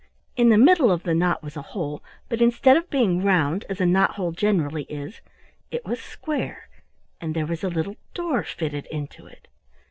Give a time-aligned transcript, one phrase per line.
[0.35, 3.79] In the middle of the knot was a hole, but instead of being round, as
[3.79, 5.21] a knot hole generally is,
[5.69, 6.69] it was square,
[7.21, 9.47] and there was a little door fitted into it.